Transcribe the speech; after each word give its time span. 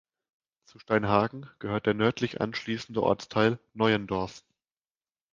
Zu 0.65 0.79
Steinhagen 0.79 1.47
gehört 1.59 1.85
der 1.85 1.93
nördlich 1.93 2.41
anschließende 2.41 3.03
Ortsteil 3.03 3.59
Neuendorf. 3.75 4.43